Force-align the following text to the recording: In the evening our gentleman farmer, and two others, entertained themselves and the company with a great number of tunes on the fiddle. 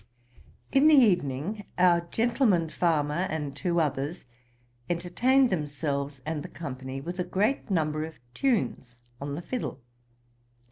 In 0.71 0.87
the 0.87 0.95
evening 0.95 1.63
our 1.77 2.01
gentleman 2.09 2.69
farmer, 2.71 3.27
and 3.29 3.55
two 3.55 3.79
others, 3.79 4.25
entertained 4.89 5.51
themselves 5.51 6.23
and 6.25 6.41
the 6.41 6.49
company 6.49 6.99
with 6.99 7.19
a 7.19 7.23
great 7.23 7.69
number 7.69 8.03
of 8.05 8.15
tunes 8.33 8.95
on 9.21 9.35
the 9.35 9.43
fiddle. 9.43 9.79